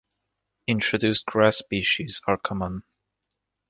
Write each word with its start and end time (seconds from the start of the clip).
Introduced 0.65 1.27
grass 1.27 1.57
species 1.59 2.23
are 2.25 2.39
common. 2.39 2.81